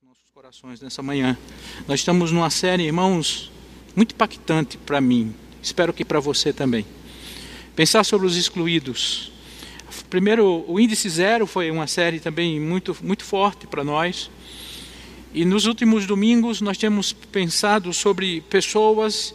[0.00, 1.36] aos nossos corações nessa manhã.
[1.88, 3.50] Nós estamos numa série, irmãos,
[3.96, 5.34] muito impactante para mim.
[5.60, 6.86] Espero que para você também.
[7.74, 9.32] Pensar sobre os excluídos.
[10.08, 14.30] Primeiro, o Índice Zero foi uma série também muito, muito forte para nós.
[15.34, 19.34] E nos últimos domingos nós temos pensado sobre pessoas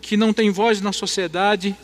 [0.00, 1.76] que não têm voz na sociedade.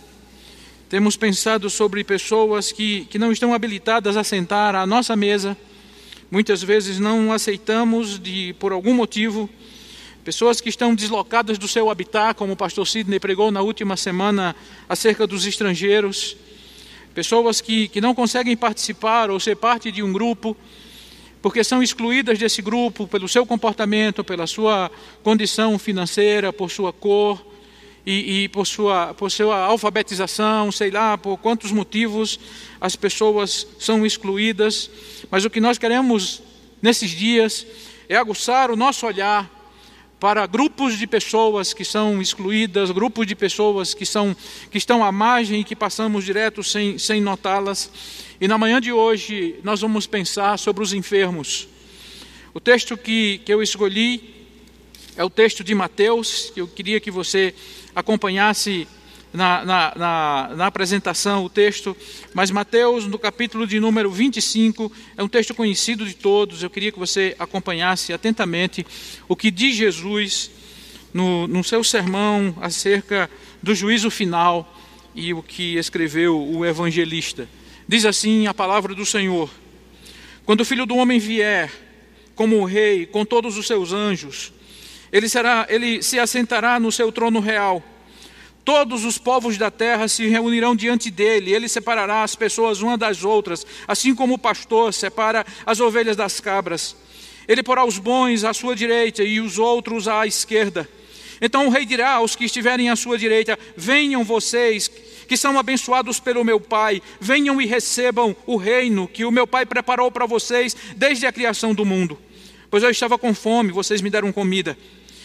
[0.88, 5.56] Temos pensado sobre pessoas que, que não estão habilitadas a sentar à nossa mesa
[6.30, 9.48] muitas vezes não aceitamos de por algum motivo
[10.24, 14.54] pessoas que estão deslocadas do seu habitat, como o pastor Sidney pregou na última semana
[14.86, 16.36] acerca dos estrangeiros,
[17.14, 20.54] pessoas que, que não conseguem participar ou ser parte de um grupo,
[21.40, 24.90] porque são excluídas desse grupo pelo seu comportamento, pela sua
[25.22, 27.42] condição financeira, por sua cor,
[28.08, 32.40] e, e, por, sua, por sua alfabetização, sei lá, por quantos motivos
[32.80, 34.90] as pessoas são excluídas.
[35.30, 36.42] Mas o que nós queremos
[36.80, 37.66] nesses dias
[38.08, 39.46] é aguçar o nosso olhar
[40.18, 44.34] para grupos de pessoas que são excluídas, grupos de pessoas que, são,
[44.70, 47.92] que estão à margem e que passamos direto sem, sem notá-las.
[48.40, 51.68] E na manhã de hoje nós vamos pensar sobre os enfermos.
[52.54, 54.37] O texto que, que eu escolhi
[55.18, 57.52] é o texto de Mateus, que eu queria que você
[57.92, 58.86] acompanhasse
[59.34, 61.96] na, na, na, na, apresentação o texto,
[62.32, 66.62] mas Mateus, no capítulo de número 25, é um texto conhecido de todos.
[66.62, 68.86] Eu queria que você acompanhasse atentamente
[69.28, 70.52] o que diz Jesus
[71.12, 73.28] no, no seu sermão acerca
[73.60, 74.72] do juízo final
[75.16, 77.48] e o que escreveu o evangelista.
[77.88, 79.50] Diz assim a palavra do Senhor:
[80.46, 81.72] Quando o filho do homem vier,
[82.36, 84.52] como o rei, com todos os seus anjos,
[85.12, 87.82] ele, será, ele se assentará no seu trono real.
[88.64, 93.24] Todos os povos da terra se reunirão diante dele, ele separará as pessoas uma das
[93.24, 96.94] outras, assim como o pastor separa as ovelhas das cabras.
[97.48, 100.86] Ele porá os bons à sua direita e os outros à esquerda.
[101.40, 104.86] Então o rei dirá aos que estiverem à sua direita: Venham vocês,
[105.26, 109.64] que são abençoados pelo meu Pai, venham e recebam o reino que o meu Pai
[109.64, 112.18] preparou para vocês desde a criação do mundo.
[112.70, 114.76] Pois eu estava com fome, vocês me deram comida.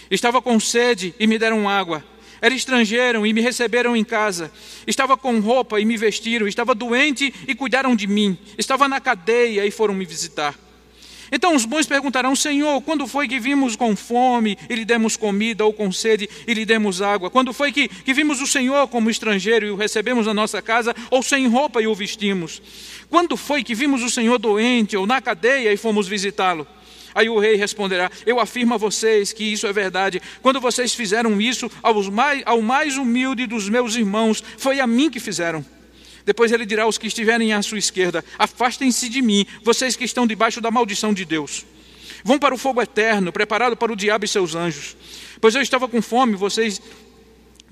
[0.10, 2.04] Estava com sede e me deram água.
[2.42, 4.52] Era estrangeiro e me receberam em casa.
[4.86, 6.48] Estava com roupa e me vestiram.
[6.48, 8.38] Estava doente e cuidaram de mim.
[8.58, 10.58] Estava na cadeia e foram me visitar.
[11.32, 15.66] Então os bons perguntarão: Senhor, quando foi que vimos com fome e lhe demos comida,
[15.66, 17.30] ou com sede e lhe demos água?
[17.30, 20.96] Quando foi que, que vimos o Senhor como estrangeiro e o recebemos na nossa casa,
[21.10, 22.62] ou sem roupa e o vestimos?
[23.10, 26.68] Quando foi que vimos o Senhor doente ou na cadeia e fomos visitá-lo?
[27.14, 30.22] Aí o rei responderá: Eu afirmo a vocês que isso é verdade.
[30.42, 35.10] Quando vocês fizeram isso aos mais, ao mais humilde dos meus irmãos, foi a mim
[35.10, 35.66] que fizeram.
[36.26, 40.26] Depois ele dirá aos que estiverem à sua esquerda: Afastem-se de mim, vocês que estão
[40.26, 41.66] debaixo da maldição de Deus.
[42.24, 44.96] Vão para o fogo eterno, preparado para o diabo e seus anjos.
[45.42, 46.82] Pois eu estava com fome, vocês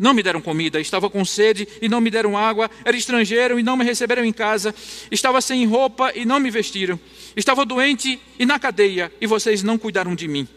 [0.01, 3.63] não me deram comida, estava com sede e não me deram água, era estrangeiro e
[3.63, 4.73] não me receberam em casa,
[5.11, 6.99] estava sem roupa e não me vestiram,
[7.35, 10.47] estava doente e na cadeia e vocês não cuidaram de mim.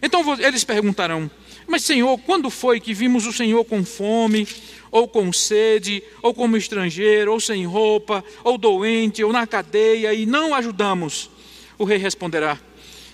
[0.00, 1.30] Então eles perguntarão:
[1.66, 4.48] Mas Senhor, quando foi que vimos o Senhor com fome,
[4.90, 10.24] ou com sede, ou como estrangeiro, ou sem roupa, ou doente, ou na cadeia e
[10.24, 11.28] não ajudamos?
[11.76, 12.58] O rei responderá: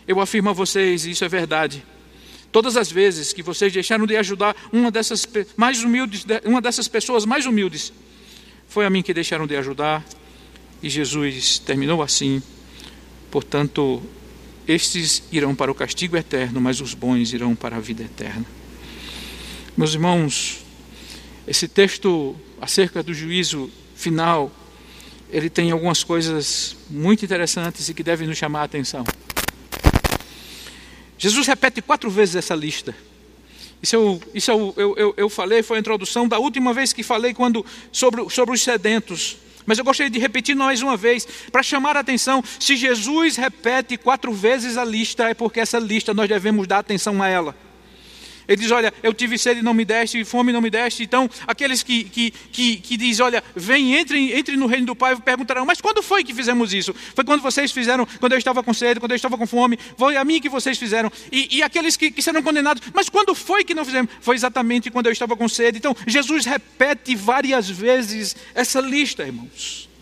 [0.06, 1.84] Eu afirmo a vocês, isso é verdade
[2.54, 5.26] Todas as vezes que vocês deixaram de ajudar uma dessas
[5.56, 7.92] mais humildes, uma dessas pessoas mais humildes,
[8.68, 10.04] foi a mim que deixaram de ajudar.
[10.80, 12.40] E Jesus terminou assim.
[13.28, 14.00] Portanto,
[14.68, 18.46] estes irão para o castigo eterno, mas os bons irão para a vida eterna.
[19.76, 20.60] Meus irmãos,
[21.48, 24.52] esse texto acerca do juízo final,
[25.28, 29.04] ele tem algumas coisas muito interessantes e que devem nos chamar a atenção.
[31.24, 32.94] Jesus repete quatro vezes essa lista.
[33.82, 37.32] Isso, eu, isso eu, eu, eu, falei, foi a introdução da última vez que falei
[37.32, 39.38] quando, sobre, sobre os sedentos.
[39.64, 43.96] Mas eu gostaria de repetir mais uma vez, para chamar a atenção: se Jesus repete
[43.96, 47.56] quatro vezes a lista, é porque essa lista nós devemos dar atenção a ela.
[48.48, 51.02] Ele diz: Olha, eu tive sede e não me deste, fome não me deste.
[51.02, 55.16] Então, aqueles que, que, que, que diz: Olha, vem, entre, entre no reino do Pai,
[55.16, 56.94] perguntarão: Mas quando foi que fizemos isso?
[57.14, 60.16] Foi quando vocês fizeram, quando eu estava com sede, quando eu estava com fome, foi
[60.16, 61.10] a mim que vocês fizeram.
[61.30, 64.10] E, e aqueles que, que serão condenados: Mas quando foi que não fizemos?
[64.20, 65.78] Foi exatamente quando eu estava com sede.
[65.78, 69.93] Então, Jesus repete várias vezes essa lista, irmãos.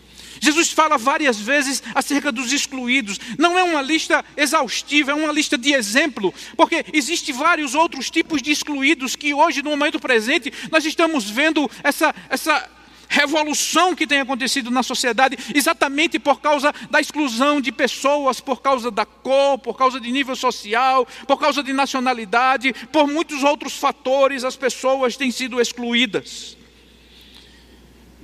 [0.43, 3.17] Jesus fala várias vezes acerca dos excluídos.
[3.37, 8.41] Não é uma lista exaustiva, é uma lista de exemplo, porque existem vários outros tipos
[8.41, 12.69] de excluídos que hoje, no momento presente, nós estamos vendo essa, essa
[13.07, 18.91] revolução que tem acontecido na sociedade, exatamente por causa da exclusão de pessoas, por causa
[18.91, 24.43] da cor, por causa de nível social, por causa de nacionalidade, por muitos outros fatores,
[24.43, 26.57] as pessoas têm sido excluídas.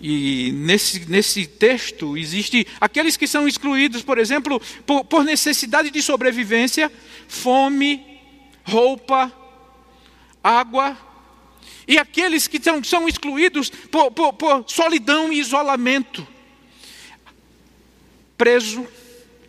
[0.01, 6.01] E nesse, nesse texto existe aqueles que são excluídos, por exemplo, por, por necessidade de
[6.01, 6.92] sobrevivência,
[7.28, 8.06] fome,
[8.63, 9.31] roupa,
[10.42, 10.98] água,
[11.86, 16.25] e aqueles que são, são excluídos por, por, por solidão e isolamento,
[18.38, 18.88] preso,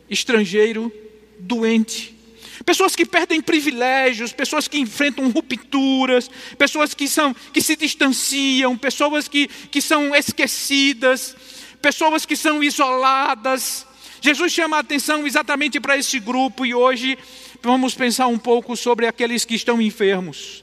[0.08, 0.93] estrangeiro,
[1.38, 2.19] doente.
[2.65, 9.29] Pessoas que perdem privilégios, pessoas que enfrentam rupturas, pessoas que, são, que se distanciam, pessoas
[9.29, 11.35] que, que são esquecidas,
[11.81, 13.87] pessoas que são isoladas.
[14.21, 17.19] Jesus chama a atenção exatamente para esse grupo e hoje
[17.62, 20.62] vamos pensar um pouco sobre aqueles que estão enfermos.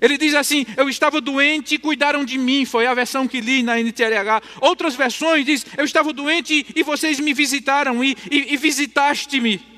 [0.00, 2.64] Ele diz assim: Eu estava doente e cuidaram de mim.
[2.64, 4.42] Foi a versão que li na NTLH.
[4.60, 9.73] Outras versões diz: Eu estava doente e vocês me visitaram e, e, e visitaste-me.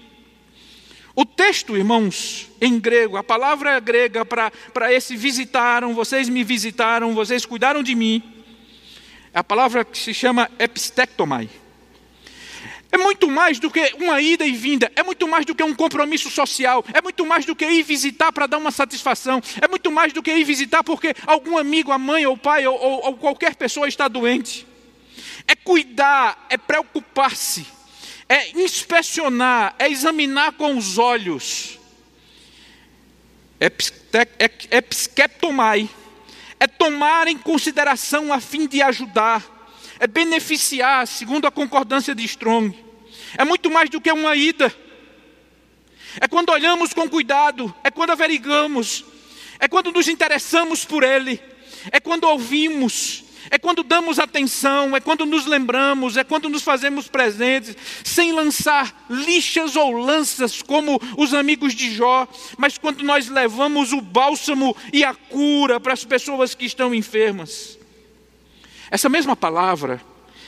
[1.18, 7.46] O texto, irmãos, em grego, a palavra grega para esse visitaram, vocês me visitaram, vocês
[7.46, 8.22] cuidaram de mim,
[9.32, 11.48] é a palavra que se chama epistectomai.
[12.92, 15.74] É muito mais do que uma ida e vinda, é muito mais do que um
[15.74, 19.90] compromisso social, é muito mais do que ir visitar para dar uma satisfação, é muito
[19.90, 23.06] mais do que ir visitar porque algum amigo, a mãe ou o pai ou, ou,
[23.06, 24.66] ou qualquer pessoa está doente.
[25.48, 27.66] É cuidar, é preocupar-se,
[28.28, 31.78] é inspecionar, é examinar com os olhos.
[34.70, 35.88] Episkeptomai
[36.58, 39.44] é tomar em consideração a fim de ajudar,
[39.99, 42.76] é beneficiar, segundo a concordância de Strong.
[43.38, 44.75] É muito mais do que uma ida.
[46.20, 49.05] É quando olhamos com cuidado, é quando averigamos,
[49.58, 51.40] é quando nos interessamos por Ele,
[51.93, 57.08] é quando ouvimos, é quando damos atenção, é quando nos lembramos, é quando nos fazemos
[57.08, 62.26] presentes, sem lançar lixas ou lanças como os amigos de Jó,
[62.58, 67.78] mas quando nós levamos o bálsamo e a cura para as pessoas que estão enfermas.
[68.90, 70.00] Essa mesma palavra,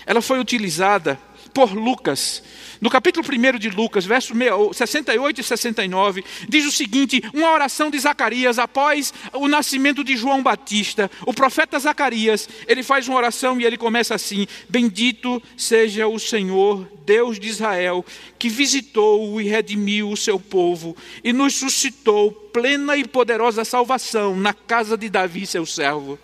[0.06, 1.20] ela foi utilizada
[1.52, 2.42] por Lucas
[2.80, 4.36] no capítulo 1 de Lucas, versos
[4.72, 10.42] 68 e 69, diz o seguinte: uma oração de Zacarias após o nascimento de João
[10.42, 11.10] Batista.
[11.26, 16.88] O profeta Zacarias, ele faz uma oração e ele começa assim: Bendito seja o Senhor,
[17.04, 18.04] Deus de Israel,
[18.38, 24.52] que visitou e redimiu o seu povo e nos suscitou plena e poderosa salvação na
[24.52, 26.18] casa de Davi, seu servo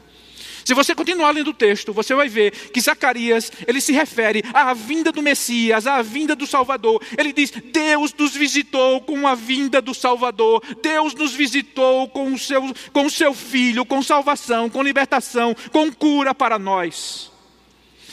[0.65, 4.73] se você continuar lendo o texto, você vai ver que Zacarias, ele se refere à
[4.73, 7.03] vinda do Messias, à vinda do Salvador.
[7.19, 10.63] Ele diz: Deus nos visitou com a vinda do Salvador.
[10.83, 12.63] Deus nos visitou com o seu,
[12.93, 17.31] com o seu filho, com salvação, com libertação, com cura para nós.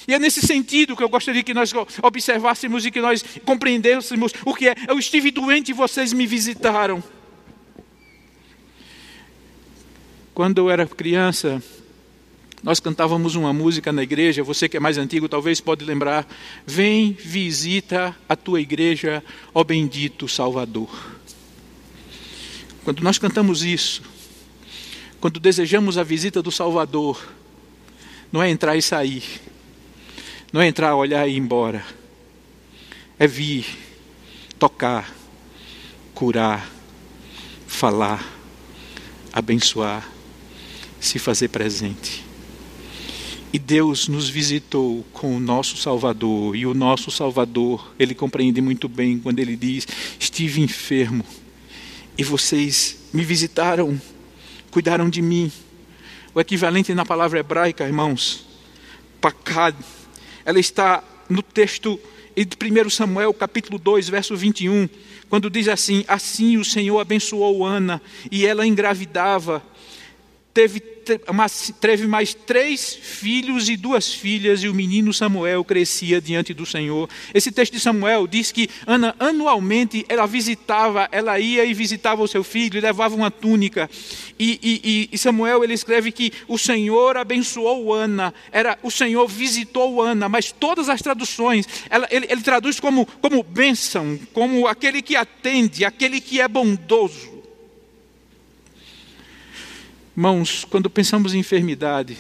[0.08, 1.72] E é nesse sentido que eu gostaria que nós
[2.02, 4.76] observássemos e que nós compreendêssemos o que é.
[4.90, 7.02] Eu estive doente e vocês me visitaram.
[10.34, 11.64] Quando eu era criança,
[12.64, 16.28] nós cantávamos uma música na igreja, você que é mais antigo talvez pode lembrar.
[16.66, 19.24] Vem, visita a tua igreja,
[19.54, 20.90] ó bendito Salvador.
[22.84, 24.04] Quando nós cantamos isso,
[25.20, 27.20] quando desejamos a visita do Salvador,
[28.32, 29.24] não é entrar e sair,
[30.54, 31.84] não é entrar, olhar e ir embora,
[33.18, 33.66] é vir,
[34.60, 35.12] tocar,
[36.14, 36.70] curar,
[37.68, 38.24] falar,
[39.34, 40.08] abençoar,
[41.00, 42.31] se fazer presente.
[43.54, 48.88] E Deus nos visitou com o nosso Salvador, e o nosso Salvador, ele compreende muito
[48.88, 49.86] bem quando ele diz:
[50.18, 51.26] Estive enfermo,
[52.18, 54.00] e vocês me visitaram,
[54.72, 55.52] cuidaram de mim.
[56.34, 58.46] O equivalente na palavra hebraica, irmãos,
[59.20, 59.76] pakad,
[60.46, 62.00] ela está no texto
[62.34, 64.88] de 1 Samuel, capítulo 2, verso 21,
[65.28, 69.62] quando diz assim: Assim o Senhor abençoou Ana, e ela engravidava
[70.54, 70.82] teve,
[71.80, 77.10] teve mais três filhos e duas filhas, e o menino Samuel crescia diante do Senhor.
[77.34, 82.28] Esse texto de Samuel diz que Ana, anualmente, ela visitava, ela ia e visitava o
[82.28, 83.90] seu filho, e levava uma túnica.
[84.40, 90.02] E, e, e Samuel ele escreve que o Senhor abençoou Ana, era o Senhor visitou
[90.02, 95.16] Ana, mas todas as traduções, ela, ele, ele traduz como, como bênção, como aquele que
[95.16, 97.41] atende, aquele que é bondoso.
[100.22, 102.16] Irmãos, quando pensamos em enfermidade,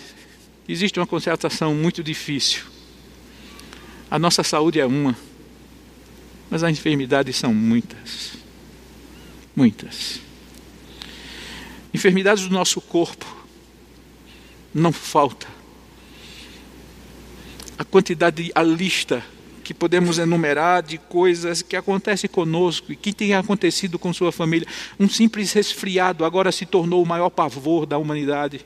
[0.67, 2.63] existe uma constatação muito difícil.
[4.09, 5.15] A nossa saúde é uma,
[6.49, 8.37] mas as enfermidades são muitas.
[9.55, 10.19] Muitas.
[11.93, 13.23] Enfermidades do nosso corpo
[14.73, 15.45] não falta.
[17.77, 19.23] a quantidade, a lista
[19.71, 24.67] que podemos enumerar de coisas que acontecem conosco e que tem acontecido com sua família.
[24.99, 28.65] Um simples resfriado agora se tornou o maior pavor da humanidade.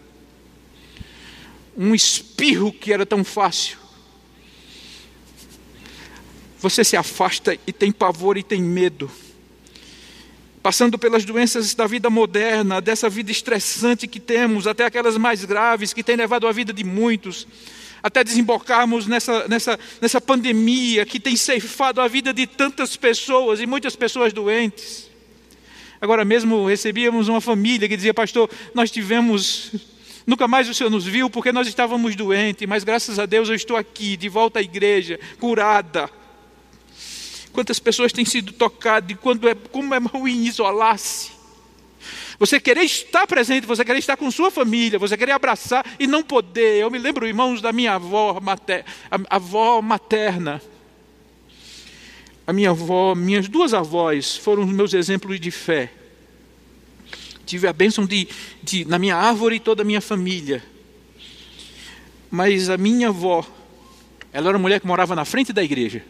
[1.78, 3.78] Um espirro que era tão fácil.
[6.58, 9.12] Você se afasta e tem pavor e tem medo.
[10.64, 15.94] Passando pelas doenças da vida moderna, dessa vida estressante que temos, até aquelas mais graves
[15.94, 17.48] que têm levado a vida de muitos
[18.06, 23.66] até desembocarmos nessa, nessa, nessa pandemia que tem ceifado a vida de tantas pessoas e
[23.66, 25.10] muitas pessoas doentes.
[26.00, 29.72] Agora mesmo recebíamos uma família que dizia, pastor, nós tivemos.
[30.28, 33.56] Nunca mais o Senhor nos viu porque nós estávamos doentes, mas graças a Deus eu
[33.56, 36.08] estou aqui, de volta à igreja, curada.
[37.52, 41.32] Quantas pessoas têm sido tocadas e quando é, como é ruim isolar-se.
[42.38, 46.22] Você querer estar presente, você querer estar com sua família, você querer abraçar e não
[46.22, 46.82] poder.
[46.82, 48.86] Eu me lembro, irmãos, da minha avó, mater,
[49.30, 50.62] avó materna.
[52.46, 55.92] A minha avó, minhas duas avós foram os meus exemplos de fé.
[57.46, 58.28] Tive a bênção de,
[58.62, 60.64] de, na minha árvore, toda a minha família.
[62.30, 63.46] Mas a minha avó,
[64.34, 66.04] ela era uma mulher que morava na frente da igreja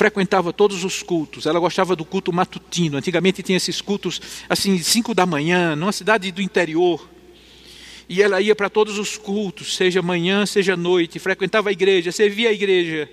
[0.00, 1.44] frequentava todos os cultos.
[1.44, 2.96] Ela gostava do culto matutino.
[2.96, 7.06] Antigamente tinha esses cultos assim, cinco da manhã, numa cidade do interior.
[8.08, 12.48] E ela ia para todos os cultos, seja manhã, seja noite, frequentava a igreja, servia
[12.48, 13.10] a igreja.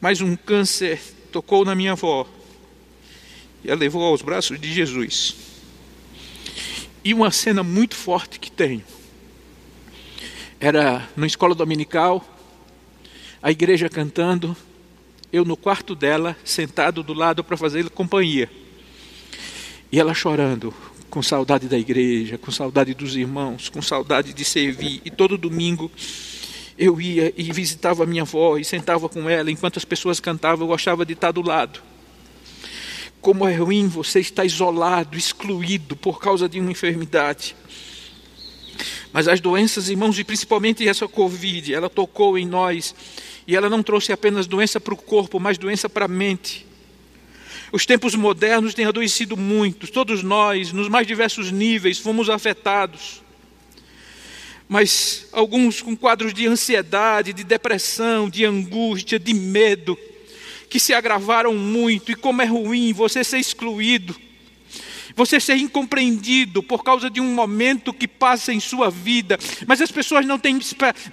[0.00, 1.00] Mas um câncer
[1.32, 2.24] tocou na minha avó
[3.64, 5.34] e a levou aos braços de Jesus.
[7.02, 8.84] E uma cena muito forte que tenho
[10.60, 12.24] era na escola dominical,
[13.42, 14.56] a igreja cantando,
[15.32, 18.50] eu no quarto dela, sentado do lado para fazer companhia.
[19.92, 20.72] E ela chorando,
[21.08, 25.00] com saudade da igreja, com saudade dos irmãos, com saudade de servir.
[25.04, 25.90] E todo domingo
[26.78, 30.64] eu ia e visitava a minha avó e sentava com ela enquanto as pessoas cantavam,
[30.64, 31.82] eu gostava de estar do lado.
[33.20, 37.54] Como é ruim você estar isolado, excluído por causa de uma enfermidade.
[39.12, 42.94] Mas as doenças, irmãos, e principalmente essa Covid, ela tocou em nós
[43.46, 46.66] e ela não trouxe apenas doença para o corpo, mas doença para a mente.
[47.72, 53.22] Os tempos modernos têm adoecido muito, todos nós, nos mais diversos níveis, fomos afetados.
[54.68, 59.98] Mas alguns com quadros de ansiedade, de depressão, de angústia, de medo,
[60.68, 64.14] que se agravaram muito, e como é ruim você ser excluído
[65.20, 69.92] você ser incompreendido por causa de um momento que passa em sua vida, mas as
[69.92, 70.58] pessoas não têm,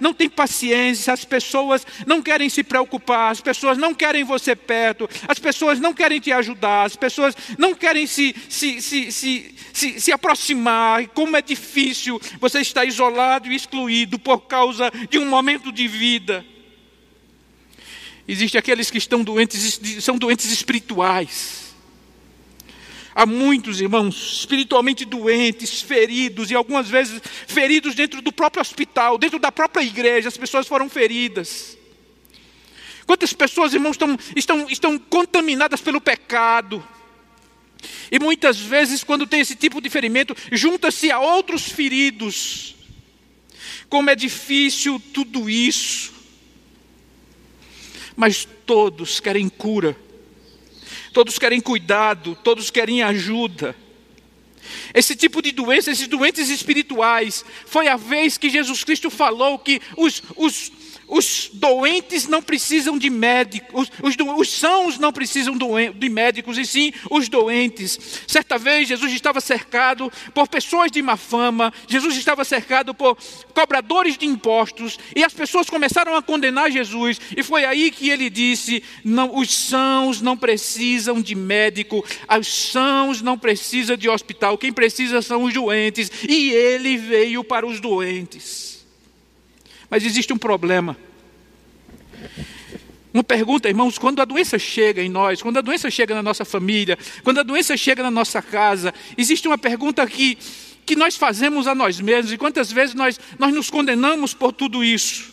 [0.00, 5.06] não têm paciência, as pessoas não querem se preocupar, as pessoas não querem você perto,
[5.28, 10.00] as pessoas não querem te ajudar, as pessoas não querem se, se, se, se, se,
[10.00, 15.70] se aproximar, como é difícil você estar isolado e excluído por causa de um momento
[15.70, 16.46] de vida.
[18.26, 21.67] Existem aqueles que estão doentes, são doentes espirituais
[23.14, 29.38] Há muitos irmãos espiritualmente doentes, feridos, e algumas vezes feridos dentro do próprio hospital, dentro
[29.38, 31.76] da própria igreja, as pessoas foram feridas.
[33.06, 36.86] Quantas pessoas, irmãos, estão, estão, estão contaminadas pelo pecado?
[38.10, 42.74] E muitas vezes, quando tem esse tipo de ferimento, junta-se a outros feridos.
[43.88, 46.12] Como é difícil tudo isso.
[48.14, 49.96] Mas todos querem cura
[51.12, 53.74] todos querem cuidado, todos querem ajuda.
[54.92, 59.80] Esse tipo de doença, esses doentes espirituais, foi a vez que Jesus Cristo falou que
[59.96, 60.70] os, os,
[61.08, 65.56] os doentes não precisam de médicos, os, os, os sãos não precisam
[65.94, 67.98] de médicos, e sim os doentes.
[68.26, 73.16] Certa vez Jesus estava cercado por pessoas de má fama, Jesus estava cercado por
[73.54, 78.28] cobradores de impostos, e as pessoas começaram a condenar Jesus, e foi aí que ele
[78.28, 82.04] disse: não, os sãos não precisam de médico,
[82.38, 87.66] os sãos não precisam de hospital, quem precisa são os doentes, e ele veio para
[87.66, 88.77] os doentes.
[89.90, 90.96] Mas existe um problema.
[93.12, 96.44] Uma pergunta, irmãos, quando a doença chega em nós, quando a doença chega na nossa
[96.44, 100.36] família, quando a doença chega na nossa casa, existe uma pergunta que,
[100.84, 104.84] que nós fazemos a nós mesmos, e quantas vezes nós, nós nos condenamos por tudo
[104.84, 105.32] isso.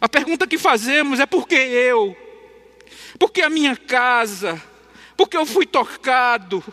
[0.00, 2.16] A pergunta que fazemos é por que eu?
[3.18, 4.60] Por que a minha casa?
[5.16, 6.64] Por que eu fui tocado?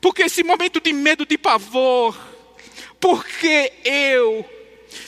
[0.00, 2.18] Por que esse momento de medo, de pavor?
[3.00, 4.55] Por que eu?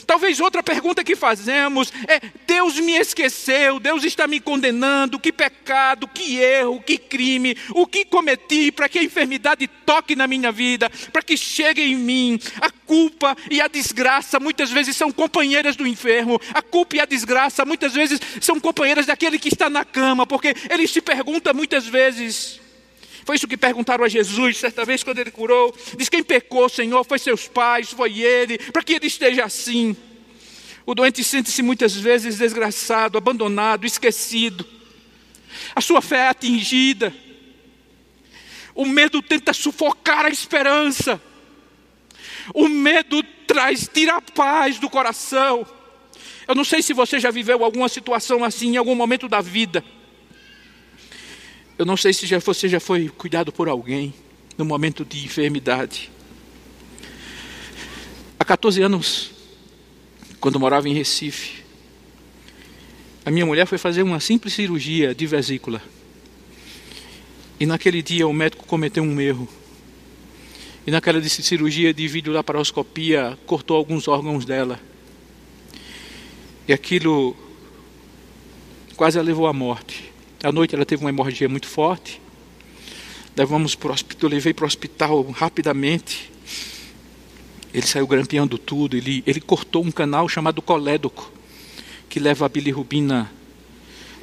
[0.07, 6.09] Talvez outra pergunta que fazemos é: Deus me esqueceu, Deus está me condenando, que pecado,
[6.09, 10.91] que erro, que crime, o que cometi para que a enfermidade toque na minha vida,
[11.13, 12.39] para que chegue em mim.
[12.61, 17.05] A culpa e a desgraça muitas vezes são companheiras do enfermo, a culpa e a
[17.05, 21.87] desgraça muitas vezes são companheiras daquele que está na cama, porque ele se pergunta muitas
[21.87, 22.61] vezes.
[23.29, 25.77] Foi isso que perguntaram a Jesus certa vez quando ele curou.
[25.99, 27.05] Diz: Quem pecou, Senhor?
[27.05, 29.95] Foi seus pais, foi ele, para que ele esteja assim.
[30.87, 34.67] O doente sente-se muitas vezes desgraçado, abandonado, esquecido.
[35.77, 37.15] A sua fé é atingida.
[38.75, 41.21] O medo tenta sufocar a esperança.
[42.55, 45.67] O medo traz, tira a paz do coração.
[46.47, 49.85] Eu não sei se você já viveu alguma situação assim em algum momento da vida.
[51.79, 54.13] Eu não sei se já, você já foi cuidado por alguém
[54.59, 56.11] no momento de enfermidade.
[58.37, 59.31] Há 14 anos,
[60.41, 61.63] quando morava em Recife,
[63.25, 65.81] a minha mulher foi fazer uma simples cirurgia de vesícula.
[67.61, 69.49] E naquele dia o médico cometeu um erro.
[70.85, 74.81] E naquela cirurgia de videolaparoscopia cortou alguns órgãos dela.
[76.67, 77.37] E aquilo
[78.97, 80.18] quase a levou à morte.
[80.41, 82.21] À noite ela teve uma hemorragia muito forte.
[83.37, 86.31] Levamos pro hospital, eu levei para o hospital rapidamente.
[87.75, 88.97] Ele saiu grampeando tudo.
[88.97, 91.33] Ele, ele cortou um canal chamado colédoco,
[92.09, 93.31] que leva a bilirrubina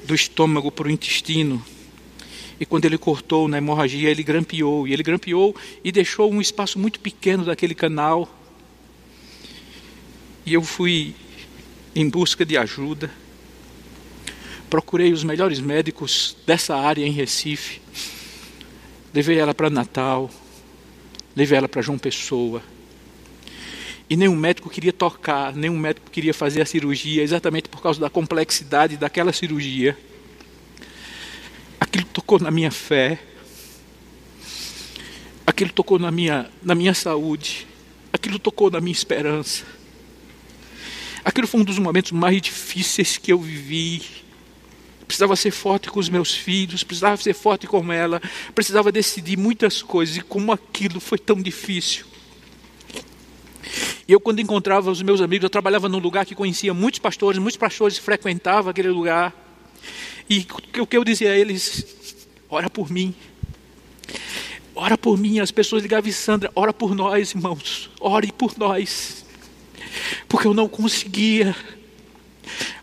[0.05, 1.63] do estômago para o intestino.
[2.61, 4.87] E quando ele cortou na hemorragia, ele grampeou.
[4.87, 5.53] E ele grampeou
[5.83, 8.33] e deixou um espaço muito pequeno daquele canal.
[10.45, 11.13] E eu fui
[11.93, 13.11] em busca de ajuda
[14.69, 17.81] procurei os melhores médicos dessa área em Recife.
[19.13, 20.29] Levei ela para Natal,
[21.35, 22.61] levei ela para João Pessoa.
[24.09, 28.09] E nenhum médico queria tocar, nenhum médico queria fazer a cirurgia, exatamente por causa da
[28.09, 29.97] complexidade daquela cirurgia.
[31.79, 33.19] Aquilo tocou na minha fé,
[35.45, 37.65] aquilo tocou na minha, na minha saúde,
[38.13, 39.63] aquilo tocou na minha esperança.
[41.23, 44.24] Aquilo foi um dos momentos mais difíceis que eu vivi
[45.07, 48.21] precisava ser forte com os meus filhos, precisava ser forte com ela,
[48.53, 52.05] precisava decidir muitas coisas, e como aquilo foi tão difícil.
[54.07, 57.39] E eu, quando encontrava os meus amigos, eu trabalhava num lugar que conhecia muitos pastores,
[57.39, 59.33] muitos pastores frequentavam aquele lugar,
[60.29, 60.45] e
[60.79, 61.85] o que eu dizia a eles:
[62.49, 63.13] ora por mim,
[64.73, 65.39] ora por mim.
[65.39, 69.25] As pessoas ligavam, Sandra, ora por nós, irmãos, ore por nós,
[70.27, 71.55] porque eu não conseguia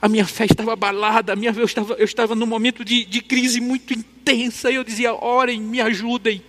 [0.00, 3.20] a minha fé estava abalada, a minha, eu, estava, eu estava num momento de, de
[3.20, 6.42] crise muito intensa, eu dizia, orem, me ajudem.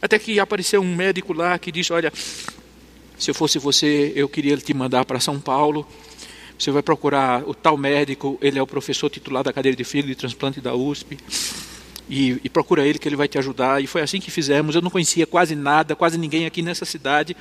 [0.00, 2.12] Até que apareceu um médico lá que disse, olha,
[3.18, 5.86] se eu fosse você, eu queria te mandar para São Paulo,
[6.58, 10.12] você vai procurar o tal médico, ele é o professor titular da cadeira de fígado
[10.12, 11.18] e transplante da USP,
[12.10, 13.80] e, e, procura ele que ele vai te ajudar.
[13.80, 14.74] E foi assim que fizemos.
[14.74, 17.36] Eu não conhecia quase nada, quase ninguém aqui nessa cidade.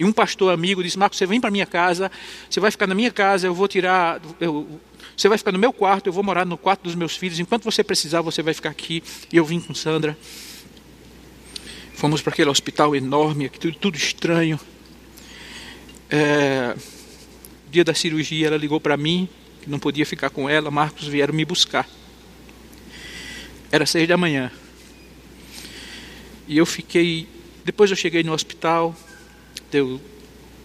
[0.00, 2.10] E um pastor amigo disse: Marcos, você vem para minha casa,
[2.48, 4.18] você vai ficar na minha casa, eu vou tirar.
[4.40, 4.80] Eu,
[5.14, 7.38] você vai ficar no meu quarto, eu vou morar no quarto dos meus filhos.
[7.38, 9.02] Enquanto você precisar, você vai ficar aqui.
[9.30, 10.16] E eu vim com Sandra.
[11.92, 14.58] Fomos para aquele hospital enorme, tudo, tudo estranho.
[16.08, 16.74] É,
[17.70, 19.28] dia da cirurgia, ela ligou para mim,
[19.60, 20.70] que não podia ficar com ela.
[20.70, 21.86] Marcos vieram me buscar.
[23.70, 24.50] Era seis da manhã.
[26.48, 27.28] E eu fiquei.
[27.66, 28.96] Depois eu cheguei no hospital,
[29.70, 30.00] deu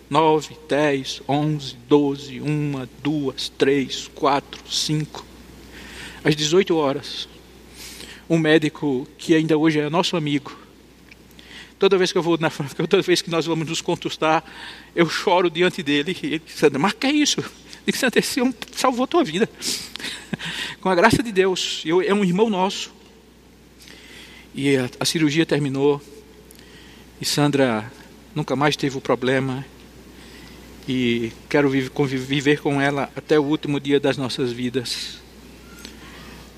[0.10, 5.26] nove, dez, onze, doze, uma, duas, três, quatro, cinco.
[6.24, 7.30] Às 18 horas,
[8.30, 10.58] um médico que ainda hoje é nosso amigo.
[11.78, 12.50] Toda vez que eu vou na
[12.90, 14.44] toda vez que nós vamos nos contestar,
[14.96, 16.18] eu choro diante dele.
[16.24, 17.44] E ele diz, é isso?
[17.86, 19.48] Diz, Sandra, esse homem salvou a tua vida.
[20.82, 21.84] Com a graça de Deus.
[21.86, 22.92] Eu, é um irmão nosso.
[24.56, 26.02] E a, a cirurgia terminou.
[27.22, 27.92] E Sandra
[28.36, 29.66] nunca mais teve o problema
[30.88, 35.20] e quero viver com ela até o último dia das nossas vidas.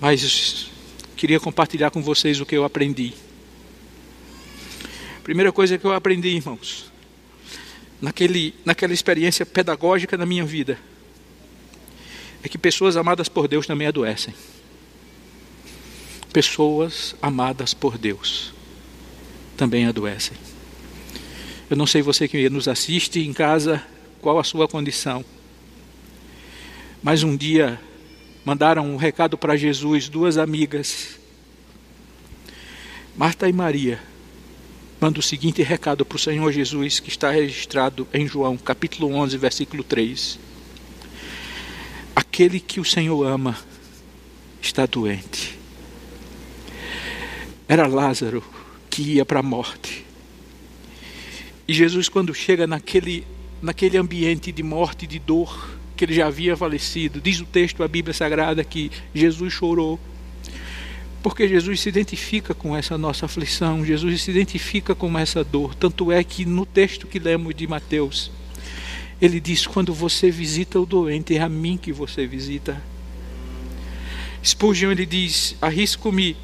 [0.01, 0.69] Mas
[1.15, 3.13] queria compartilhar com vocês o que eu aprendi.
[5.23, 6.91] Primeira coisa que eu aprendi, irmãos,
[8.01, 10.77] naquele, naquela experiência pedagógica na minha vida,
[12.43, 14.33] é que pessoas amadas por Deus também adoecem.
[16.31, 18.53] Pessoas amadas por Deus
[19.55, 20.37] também adoecem.
[21.69, 23.83] Eu não sei você que nos assiste em casa,
[24.21, 25.23] qual a sua condição.
[27.03, 27.79] Mas um dia
[28.45, 31.19] mandaram um recado para Jesus, duas amigas,
[33.17, 33.99] Marta e Maria,
[35.01, 39.37] manda o seguinte recado para o Senhor Jesus, que está registrado em João, capítulo 11,
[39.37, 40.39] versículo 3.
[42.15, 43.57] Aquele que o Senhor ama
[44.61, 45.59] está doente.
[47.67, 48.41] Era Lázaro
[48.89, 50.06] que ia para a morte.
[51.67, 53.25] E Jesus, quando chega naquele,
[53.61, 57.87] naquele ambiente de morte de dor, que ele já havia falecido, diz o texto da
[57.87, 59.99] Bíblia Sagrada que Jesus chorou
[61.27, 65.75] porque Jesus se identifica com essa nossa aflição, Jesus se identifica com essa dor.
[65.75, 68.31] Tanto é que no texto que lemos de Mateus,
[69.21, 72.81] ele diz: Quando você visita o doente, é a mim que você visita.
[74.41, 76.37] Spurgeon ele diz: Arrisco-me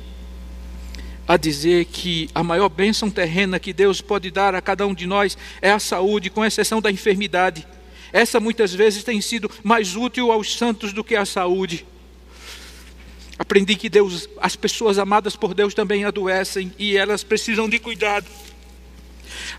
[1.27, 5.05] a dizer que a maior bênção terrena que Deus pode dar a cada um de
[5.05, 7.65] nós é a saúde, com exceção da enfermidade.
[8.11, 11.85] Essa muitas vezes tem sido mais útil aos santos do que a saúde.
[13.39, 18.27] Aprendi que Deus, as pessoas amadas por Deus também adoecem e elas precisam de cuidado.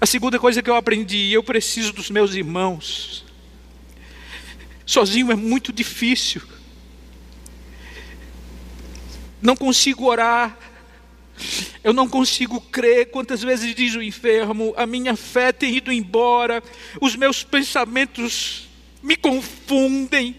[0.01, 3.25] A segunda coisa que eu aprendi, eu preciso dos meus irmãos.
[4.87, 6.43] Sozinho é muito difícil.
[9.41, 10.57] Não consigo orar.
[11.85, 13.11] Eu não consigo crer.
[13.11, 16.63] Quantas vezes diz o enfermo: a minha fé tem ido embora,
[17.01, 18.69] os meus pensamentos
[19.03, 20.35] me confundem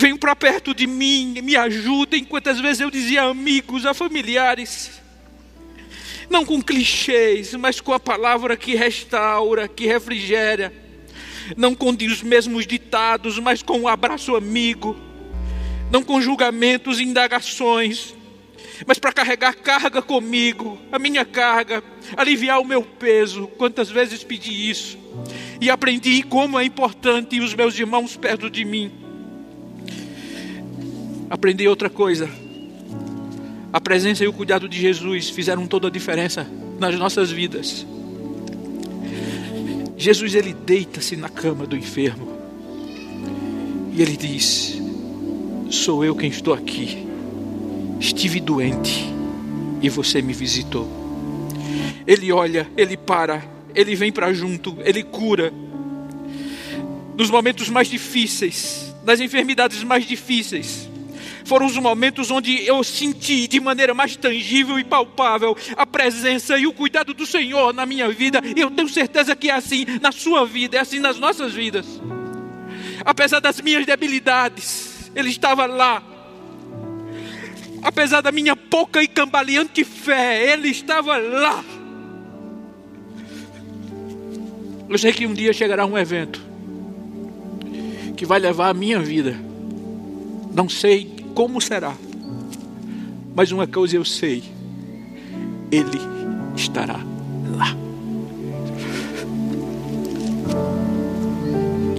[0.00, 2.24] venham para perto de mim, me ajudem.
[2.24, 4.90] Quantas vezes eu dizia a amigos, a familiares,
[6.30, 10.72] não com clichês, mas com a palavra que restaura, que refrigera,
[11.56, 14.96] não com os mesmos ditados, mas com um abraço amigo,
[15.90, 18.14] não com julgamentos e indagações,
[18.86, 21.82] mas para carregar carga comigo, a minha carga,
[22.16, 23.46] aliviar o meu peso.
[23.58, 24.98] Quantas vezes pedi isso
[25.60, 29.00] e aprendi como é importante os meus irmãos perto de mim
[31.30, 32.28] aprendi outra coisa.
[33.72, 36.44] A presença e o cuidado de Jesus fizeram toda a diferença
[36.80, 37.86] nas nossas vidas.
[39.96, 42.36] Jesus ele deita-se na cama do enfermo
[43.92, 44.80] e ele diz:
[45.70, 47.06] Sou eu quem estou aqui.
[48.00, 49.04] Estive doente
[49.82, 50.88] e você me visitou.
[52.06, 55.52] Ele olha, ele para, ele vem para junto, ele cura.
[57.16, 60.88] Nos momentos mais difíceis, nas enfermidades mais difíceis,
[61.44, 66.66] foram os momentos onde eu senti de maneira mais tangível e palpável a presença e
[66.66, 68.40] o cuidado do Senhor na minha vida.
[68.56, 71.86] E eu tenho certeza que é assim na sua vida, é assim nas nossas vidas.
[73.04, 76.09] Apesar das minhas debilidades, Ele estava lá.
[77.82, 81.64] Apesar da minha pouca e cambaleante fé, Ele estava lá.
[84.88, 86.40] Eu sei que um dia chegará um evento
[88.16, 89.34] que vai levar a minha vida.
[90.52, 91.94] Não sei como será.
[93.34, 94.42] Mas uma coisa eu sei:
[95.70, 95.98] Ele
[96.56, 97.00] estará
[97.56, 97.76] lá.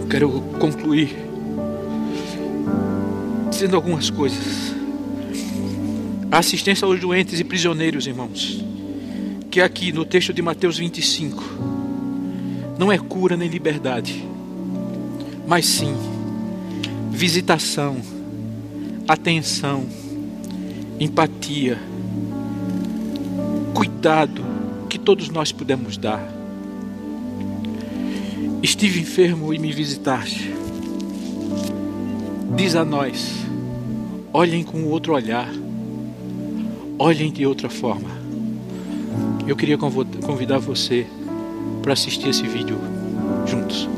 [0.10, 1.16] Quero concluir
[3.50, 4.71] dizendo algumas coisas.
[6.32, 8.64] Assistência aos doentes e prisioneiros, irmãos,
[9.50, 11.44] que aqui no texto de Mateus 25,
[12.80, 14.24] não é cura nem liberdade,
[15.46, 15.94] mas sim
[17.12, 18.02] visitação
[19.12, 19.86] atenção,
[20.98, 21.78] empatia,
[23.74, 24.42] cuidado
[24.90, 26.24] que todos nós podemos dar.
[28.64, 30.54] Estive enfermo e me visitaste.
[32.56, 33.36] Diz a nós:
[34.32, 35.52] olhem com outro olhar,
[37.02, 38.10] olhem de outra forma.
[39.48, 41.08] Eu queria convidar você
[41.82, 42.78] para assistir esse vídeo
[43.48, 43.90] juntos.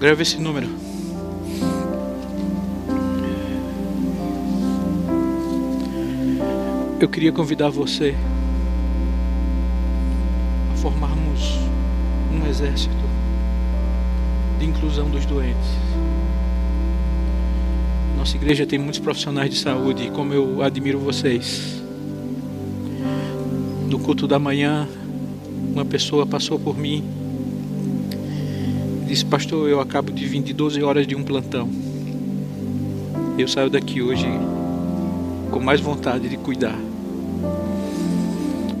[0.00, 0.66] Grave esse número.
[6.98, 8.14] Eu queria convidar você
[10.72, 11.58] a formarmos
[12.32, 12.94] um exército
[14.58, 15.68] de inclusão dos doentes.
[18.16, 21.82] Nossa igreja tem muitos profissionais de saúde e como eu admiro vocês.
[23.86, 24.88] No culto da manhã,
[25.74, 27.19] uma pessoa passou por mim
[29.10, 31.68] disse: Pastor, eu acabo de vir de 12 horas de um plantão.
[33.36, 34.26] Eu saio daqui hoje
[35.50, 36.78] com mais vontade de cuidar.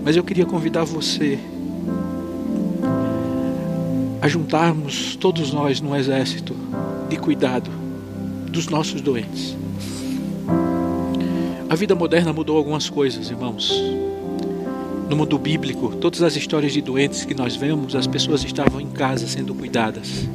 [0.04, 1.36] Mas eu queria convidar você
[4.22, 6.54] a juntarmos todos nós num exército
[7.08, 7.70] de cuidado
[8.52, 9.56] dos nossos doentes.
[11.68, 13.99] A vida moderna mudou algumas coisas, irmãos.
[15.10, 18.86] No mundo bíblico, todas as histórias de doentes que nós vemos, as pessoas estavam em
[18.86, 20.28] casa sendo cuidadas.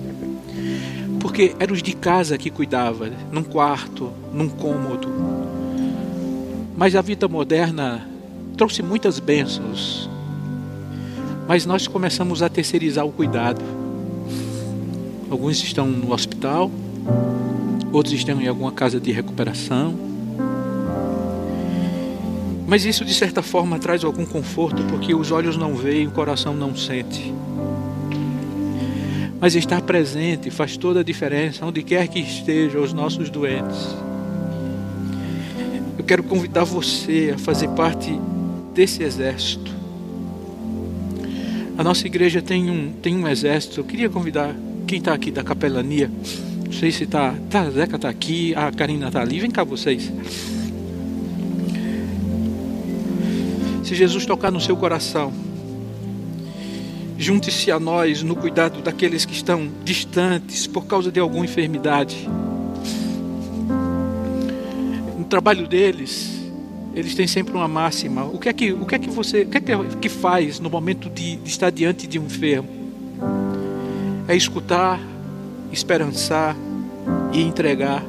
[1.21, 5.07] Porque eram os de casa que cuidavam, num quarto, num cômodo.
[6.75, 8.05] Mas a vida moderna
[8.57, 10.09] trouxe muitas bênçãos.
[11.47, 13.61] Mas nós começamos a terceirizar o cuidado.
[15.31, 16.69] Alguns estão no hospital,
[17.93, 20.04] outros estão em alguma casa de recuperação.
[22.67, 26.54] Mas isso de certa forma traz algum conforto, porque os olhos não veem, o coração
[26.54, 27.34] não sente.
[29.39, 33.95] Mas estar presente faz toda a diferença, onde quer que estejam os nossos doentes.
[35.97, 38.19] Eu quero convidar você a fazer parte
[38.73, 39.73] desse exército.
[41.78, 43.80] A nossa igreja tem um, tem um exército.
[43.80, 44.56] Eu queria convidar
[44.88, 46.10] quem está aqui da capelania
[46.65, 47.34] não sei se tá.
[47.49, 49.39] Tá, a Zeca tá aqui, a Karina tá ali.
[49.39, 50.12] Vem cá vocês.
[53.86, 55.32] Se Jesus tocar no seu coração,
[57.17, 62.28] junte-se a nós no cuidado daqueles que estão distantes por causa de alguma enfermidade.
[65.15, 66.41] No trabalho deles,
[66.95, 68.26] eles têm sempre uma máxima.
[68.26, 70.60] O que é que, o que, é que você, o que é que, que faz
[70.60, 72.67] no momento de, de estar diante de um enfermo?
[74.28, 75.00] É escutar
[75.71, 76.56] esperançar
[77.32, 78.04] e entregar.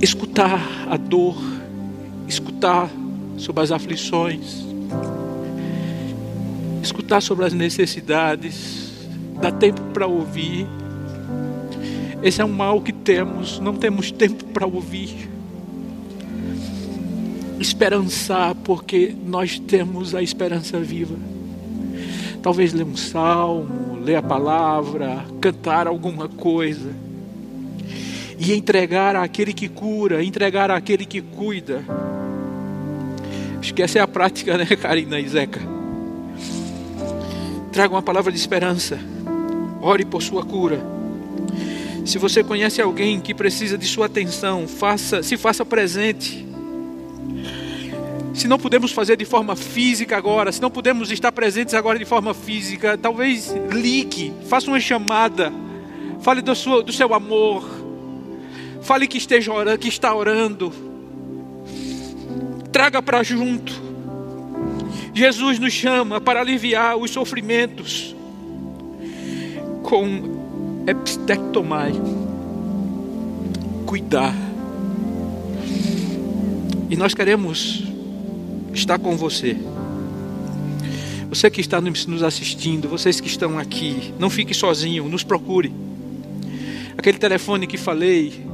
[0.00, 1.36] Escutar a dor,
[2.26, 2.90] escutar
[3.42, 4.64] sobre as aflições,
[6.80, 9.08] escutar sobre as necessidades,
[9.40, 10.64] dar tempo para ouvir.
[12.22, 15.28] Esse é um mal que temos, não temos tempo para ouvir.
[17.58, 21.16] Esperançar, porque nós temos a esperança viva.
[22.40, 26.92] Talvez ler um salmo, ler a palavra, cantar alguma coisa.
[28.38, 31.84] E entregar àquele que cura, entregar àquele que cuida.
[33.78, 35.60] Essa é a prática, né, Karina e Zeca?
[37.72, 38.98] Traga uma palavra de esperança.
[39.80, 40.84] Ore por sua cura.
[42.04, 46.46] Se você conhece alguém que precisa de sua atenção, faça, se faça presente.
[48.34, 52.04] Se não podemos fazer de forma física agora, se não podemos estar presentes agora de
[52.04, 55.52] forma física, talvez ligue, faça uma chamada,
[56.20, 57.64] fale do, seu, do seu amor,
[58.80, 60.72] fale que esteja orando, que está orando,
[62.72, 63.72] traga para junto.
[65.14, 68.16] Jesus nos chama para aliviar os sofrimentos
[69.82, 71.92] com epistectomai,
[73.84, 74.34] cuidar.
[76.88, 77.84] E nós queremos
[78.72, 79.56] está com você.
[81.28, 85.72] Você que está nos assistindo, vocês que estão aqui, não fique sozinho, nos procure.
[86.96, 88.51] Aquele telefone que falei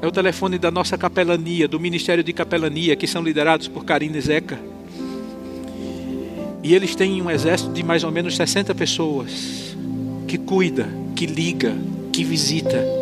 [0.00, 4.20] é o telefone da nossa capelania, do Ministério de Capelania, que são liderados por Karine
[4.20, 4.58] Zeca.
[6.62, 9.76] E eles têm um exército de mais ou menos 60 pessoas
[10.26, 11.74] que cuida, que liga,
[12.12, 12.95] que visita.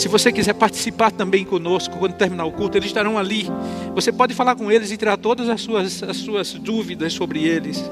[0.00, 3.46] Se você quiser participar também conosco, quando terminar o culto, eles estarão ali.
[3.94, 7.84] Você pode falar com eles e tirar todas as suas, as suas dúvidas sobre eles.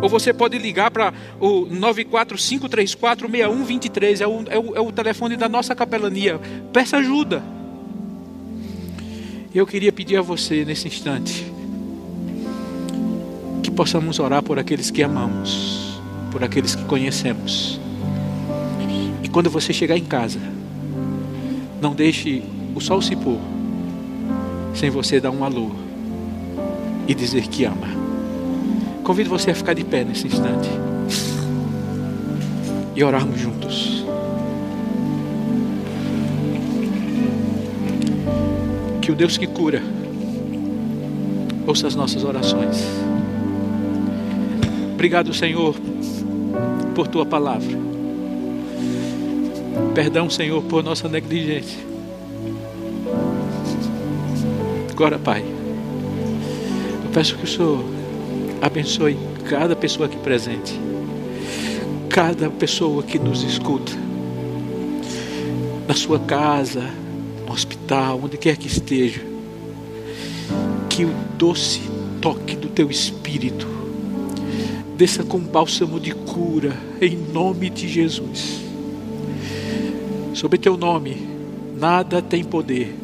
[0.00, 5.48] Ou você pode ligar para o 945346123, é o, é, o, é o telefone da
[5.48, 6.40] nossa capelania.
[6.72, 7.42] Peça ajuda.
[9.52, 11.52] Eu queria pedir a você nesse instante
[13.60, 16.00] que possamos orar por aqueles que amamos,
[16.30, 17.80] por aqueles que conhecemos.
[19.24, 20.54] E quando você chegar em casa,
[21.80, 22.42] não deixe
[22.74, 23.38] o sol se pôr
[24.74, 25.70] sem você dar um alô
[27.08, 27.88] e dizer que ama.
[29.02, 30.68] Convido você a ficar de pé nesse instante
[32.94, 34.04] e orarmos juntos.
[39.00, 39.82] Que o Deus que cura
[41.66, 42.84] ouça as nossas orações.
[44.94, 45.74] Obrigado, Senhor,
[46.94, 47.75] por tua palavra.
[49.96, 51.78] Perdão, Senhor, por nossa negligência.
[54.90, 55.42] Agora, Pai,
[57.02, 57.82] eu peço que o Senhor
[58.60, 59.16] abençoe
[59.48, 60.78] cada pessoa aqui presente,
[62.10, 63.90] cada pessoa que nos escuta,
[65.88, 66.84] na sua casa,
[67.46, 69.22] no hospital, onde quer que esteja,
[70.90, 71.80] que o doce
[72.20, 73.66] toque do Teu Espírito
[74.94, 78.65] desça com bálsamo de cura, em nome de Jesus.
[80.36, 81.16] Sobre Teu nome,
[81.78, 82.94] nada tem poder,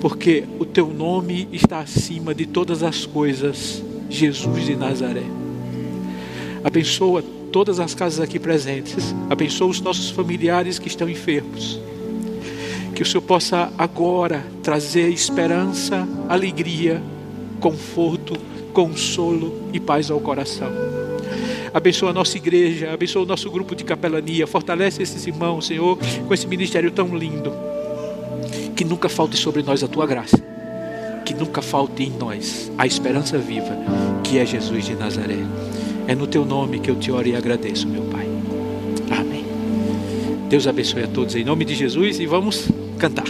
[0.00, 5.24] porque o Teu nome está acima de todas as coisas, Jesus de Nazaré.
[6.64, 11.78] Abençoa todas as casas aqui presentes, abençoa os nossos familiares que estão enfermos.
[12.94, 17.02] Que o Senhor possa agora trazer esperança, alegria,
[17.60, 18.32] conforto,
[18.72, 21.03] consolo e paz ao coração.
[21.74, 26.32] Abençoa a nossa igreja, abençoa o nosso grupo de capelania, fortalece esses irmãos, Senhor, com
[26.32, 27.52] esse ministério tão lindo.
[28.76, 30.40] Que nunca falte sobre nós a tua graça,
[31.24, 33.76] que nunca falte em nós a esperança viva,
[34.22, 35.44] que é Jesus de Nazaré.
[36.06, 38.28] É no teu nome que eu te oro e agradeço, meu Pai.
[39.10, 39.44] Amém.
[40.48, 42.68] Deus abençoe a todos em nome de Jesus e vamos
[43.00, 43.26] cantar.